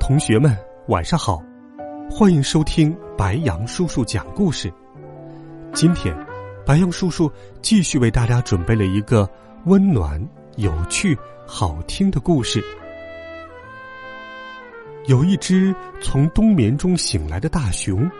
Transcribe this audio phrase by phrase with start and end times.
[0.00, 0.56] 同学们，
[0.88, 1.40] 晚上好！
[2.10, 4.72] 欢迎收听白杨叔叔讲故事。
[5.74, 6.16] 今天，
[6.66, 9.28] 白杨叔叔继续为大家准备了一个
[9.66, 10.20] 温暖、
[10.56, 12.64] 有趣、好听的故事。
[15.06, 18.10] 有一只从冬眠中醒来的大熊，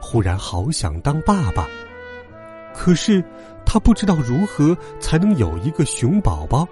[0.00, 1.66] 忽然好想当爸爸，
[2.74, 3.24] 可是
[3.64, 6.68] 他不知道如何才能有一个熊宝宝。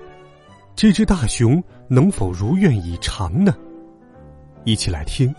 [0.77, 3.57] 这只大熊能否如愿以偿呢？
[4.65, 5.35] 一起来听，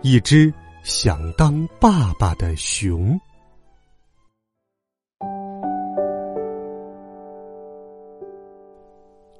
[0.00, 0.52] 一只
[0.82, 3.18] 想当爸爸的熊。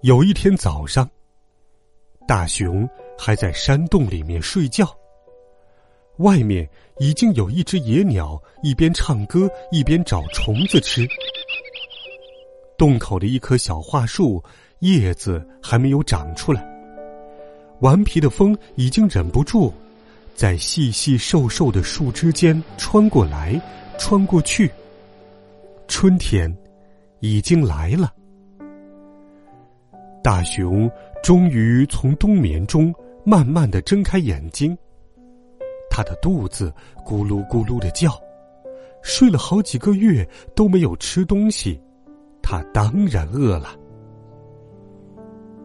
[0.03, 1.09] 有一天早上，
[2.27, 2.87] 大熊
[3.19, 4.87] 还在山洞里面睡觉。
[6.19, 11.09] 外面已经有一只野鸟一边唱歌一边找虫子吃。
[12.77, 14.43] 洞口的一棵小桦树
[14.81, 16.78] 叶子还没有长出来。
[17.81, 19.73] 顽皮的风已经忍不住，
[20.35, 23.61] 在细细瘦瘦的树枝间穿过来，
[23.99, 24.71] 穿过去。
[25.87, 26.55] 春天
[27.21, 28.13] 已经来了，
[30.23, 30.91] 大熊
[31.23, 32.93] 终于从冬眠中
[33.25, 34.77] 慢慢的睁开眼睛。
[35.89, 36.73] 他的肚子
[37.07, 38.11] 咕噜咕噜的叫，
[39.03, 41.81] 睡了好几个月都没有吃东西，
[42.43, 43.78] 他当然饿了。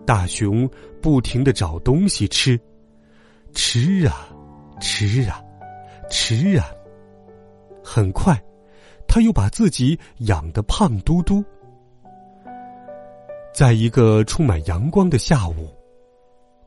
[0.06, 0.70] 大熊
[1.02, 2.60] 不停的找东西吃，
[3.54, 4.28] 吃啊，
[4.82, 5.42] 吃啊，
[6.10, 6.66] 吃啊。
[7.84, 8.38] 很快，
[9.08, 11.44] 他又把自己养得胖嘟嘟。
[13.54, 15.70] 在一个充满阳光的下午，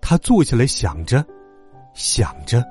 [0.01, 1.25] 他坐下来想着，
[1.95, 2.65] 想着。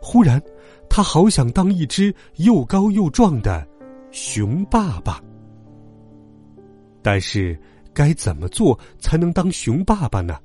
[0.00, 0.42] 忽然，
[0.88, 3.66] 他好想当一只又高又壮的
[4.10, 5.22] 熊爸爸，
[7.02, 7.56] 但是。
[7.94, 10.38] 该怎么做才能当熊爸爸呢？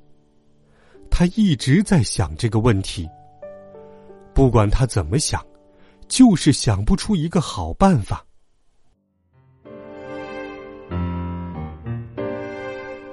[1.10, 3.08] 他一直在想这个问题。
[4.32, 5.44] 不管他怎么想，
[6.08, 8.24] 就是想不出一个好办法。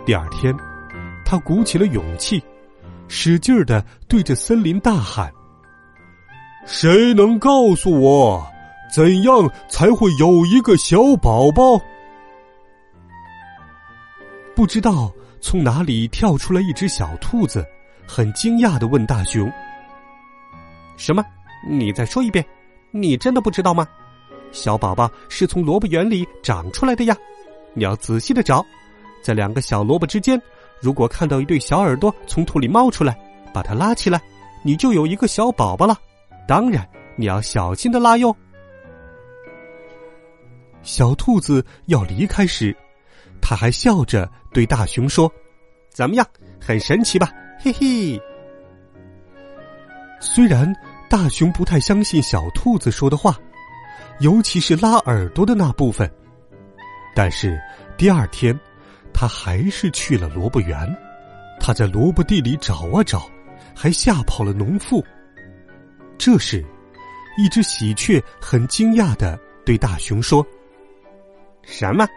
[0.05, 0.55] 第二天，
[1.25, 2.41] 他鼓起了勇气，
[3.09, 5.33] 使劲儿的对着森林大喊
[6.65, 8.47] ：“谁能告诉我，
[8.93, 11.81] 怎样才会有一个小宝宝？”
[14.57, 17.63] 不知道从哪里跳出来一只小兔子，
[18.07, 19.47] 很惊讶的问大熊
[20.97, 21.23] ：“什么？
[21.69, 22.43] 你再说一遍？
[22.89, 23.87] 你真的不知道吗？
[24.51, 27.15] 小宝宝是从萝卜园里长出来的呀！
[27.75, 28.65] 你要仔细的找，
[29.21, 30.41] 在两个小萝卜之间，
[30.81, 33.15] 如果看到一对小耳朵从土里冒出来，
[33.53, 34.19] 把它拉起来，
[34.63, 35.95] 你就有一个小宝宝了。
[36.47, 36.83] 当然，
[37.15, 38.35] 你要小心的拉哟。”
[40.81, 42.75] 小兔子要离开时。
[43.39, 45.31] 他还笑着对大熊说
[45.93, 46.27] ：“怎么样，
[46.59, 47.31] 很神奇吧？
[47.59, 48.19] 嘿嘿。”
[50.19, 50.75] 虽然
[51.07, 53.37] 大熊不太相信小兔子说的话，
[54.19, 56.11] 尤其是拉耳朵的那部分，
[57.13, 57.55] 但是
[57.97, 58.59] 第二天，
[59.13, 60.75] 他还是去了萝卜园。
[61.59, 63.29] 他在萝卜地里找啊找，
[63.75, 65.05] 还吓跑了农妇。
[66.17, 66.65] 这时，
[67.37, 70.43] 一只喜鹊很惊讶的对大熊说
[71.61, 72.07] ：“什么？”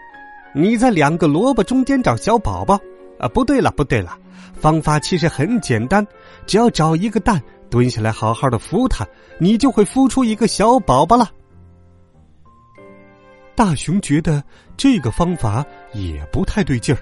[0.54, 2.78] 你在两个萝卜中间找小宝宝，
[3.18, 4.18] 啊，不对了，不对了，
[4.52, 6.06] 方法其实很简单，
[6.46, 7.40] 只要找一个蛋，
[7.70, 9.06] 蹲下来好好的孵它，
[9.38, 11.30] 你就会孵出一个小宝宝了。
[13.54, 14.42] 大熊觉得
[14.76, 17.00] 这个方法也不太对劲儿，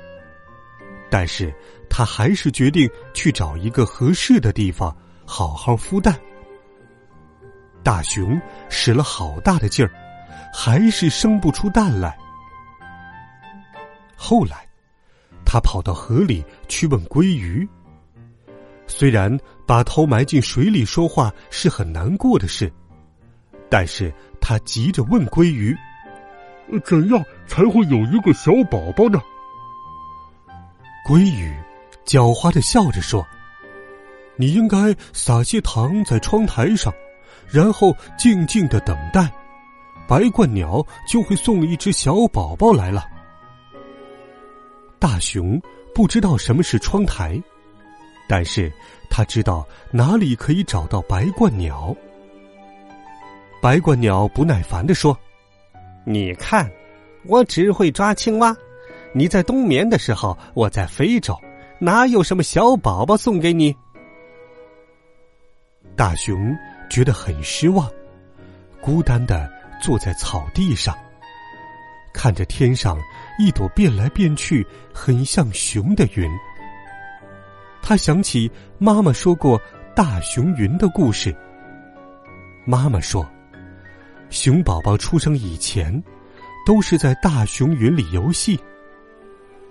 [1.08, 1.54] 但是
[1.88, 4.94] 他还是决定去找一个合适的地方
[5.24, 6.14] 好好孵蛋。
[7.82, 8.38] 大熊
[8.68, 9.90] 使了好大的劲儿，
[10.52, 12.18] 还是生不出蛋来。
[14.28, 14.68] 后来，
[15.42, 17.66] 他跑到河里去问鲑鱼。
[18.86, 19.34] 虽然
[19.66, 22.70] 把头埋进水里说话是很难过的事，
[23.70, 25.74] 但是他急着问鲑鱼
[26.84, 29.18] ：“怎样才会有一个小宝宝呢？”
[31.08, 31.50] 鲑鱼
[32.04, 33.26] 狡猾的笑着说
[34.36, 36.92] ：“你应该撒些糖在窗台上，
[37.48, 39.32] 然后静静的等待，
[40.06, 43.06] 白鹳鸟就会送一只小宝宝来了。”
[44.98, 45.60] 大熊
[45.94, 47.40] 不知道什么是窗台，
[48.28, 48.72] 但是
[49.08, 51.94] 他知道哪里可以找到白鹳鸟。
[53.60, 55.18] 白鹳鸟不耐烦地说
[56.04, 56.70] ：“你看，
[57.26, 58.56] 我只会抓青蛙。
[59.12, 61.36] 你在冬眠的时候，我在非洲，
[61.78, 63.74] 哪有什么小宝宝送给你？”
[65.96, 66.56] 大熊
[66.88, 67.90] 觉得很失望，
[68.80, 69.50] 孤单的
[69.82, 70.96] 坐在草地上，
[72.12, 72.96] 看着天上
[73.38, 76.30] 一朵变来变去、很像熊的云。
[77.80, 79.60] 他想起妈妈说过
[79.94, 81.34] 大熊云的故事。
[82.66, 83.26] 妈妈说。
[84.30, 85.90] 熊宝宝出生以前，
[86.66, 88.60] 都是在大熊云里游戏。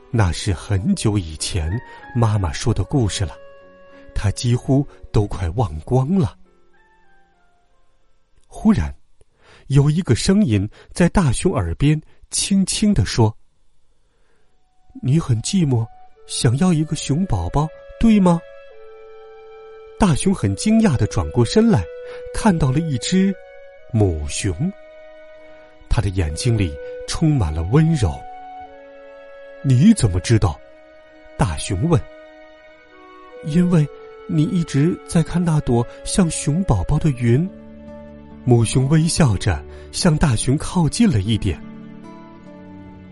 [0.09, 1.71] 那是很久以前
[2.15, 3.35] 妈妈说的故事了，
[4.15, 6.35] 他几乎都快忘光了。
[8.47, 8.91] 忽然，
[9.67, 13.37] 有一个声音在大熊耳边轻轻的说
[15.01, 15.85] ：“你很寂寞，
[16.25, 17.67] 想要一个熊宝宝，
[17.99, 18.39] 对吗？”
[19.99, 21.83] 大熊很惊讶的转过身来，
[22.33, 23.33] 看到了一只。
[23.91, 24.53] 母熊，
[25.89, 26.71] 他的眼睛里
[27.07, 28.13] 充满了温柔。
[29.63, 30.59] 你怎么知道？
[31.37, 31.99] 大熊问。
[33.45, 33.87] 因为，
[34.27, 37.49] 你一直在看那朵像熊宝宝的云。
[38.43, 41.59] 母熊微笑着向大熊靠近了一点。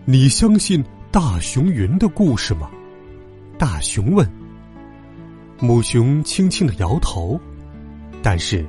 [0.04, 2.70] 你相信大熊云的故事吗？
[3.58, 4.30] 大熊问。
[5.58, 7.40] 母熊轻轻的摇头，
[8.22, 8.64] 但是。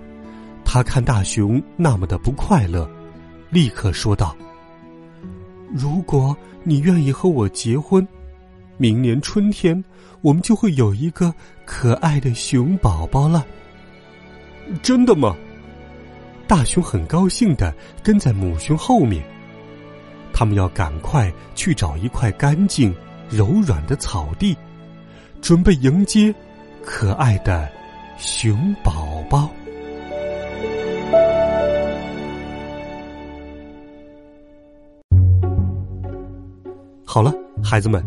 [0.70, 2.90] 他看大熊那么的不快乐，
[3.50, 4.36] 立刻说道
[5.74, 8.06] ：“如果你愿意和我结婚，
[8.76, 9.82] 明年春天
[10.20, 11.34] 我们就会有一个
[11.66, 13.46] 可爱的熊宝宝了。”
[14.84, 15.38] 真的吗？
[16.48, 17.74] 大熊很高兴的
[18.04, 19.24] 跟在母熊后面。
[20.40, 22.96] 他们要赶快去找一块干净、
[23.28, 24.56] 柔软的草地，
[25.42, 26.32] 准备迎接
[26.86, 27.68] 可爱的
[28.20, 29.50] 熊宝宝。
[37.04, 37.34] 好了，
[37.64, 38.06] 孩子们，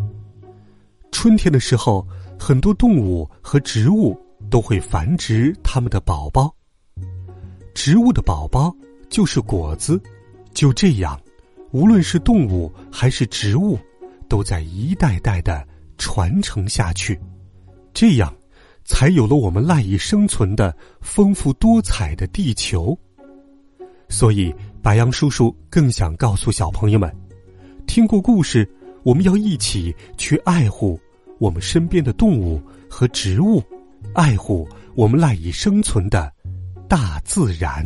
[1.11, 2.07] 春天的时候，
[2.39, 4.17] 很多动物和植物
[4.49, 6.49] 都会繁殖它们的宝宝。
[7.75, 8.73] 植物的宝宝
[9.09, 10.01] 就是果子，
[10.53, 11.19] 就这样，
[11.71, 13.79] 无论是动物还是植物，
[14.27, 15.65] 都在一代代的
[15.97, 17.19] 传承下去，
[17.93, 18.33] 这样，
[18.83, 22.97] 才有了我们赖以生存的丰富多彩的地球。
[24.09, 27.13] 所以，白杨叔叔更想告诉小朋友们，
[27.87, 28.69] 听过故事。
[29.03, 30.99] 我们要一起去爱护
[31.39, 33.63] 我们身边的动物和植物，
[34.13, 36.31] 爱护我们赖以生存的
[36.87, 37.83] 大自然。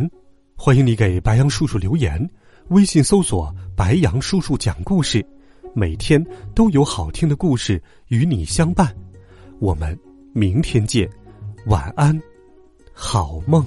[0.57, 2.29] 欢迎你给白杨叔叔留言，
[2.69, 5.23] 微信搜索“白杨叔叔讲故事”，
[5.75, 6.23] 每天
[6.56, 8.94] 都有好听的故事与你相伴。
[9.59, 9.97] 我们
[10.33, 11.07] 明天见，
[11.67, 12.19] 晚安，
[12.91, 13.63] 好梦。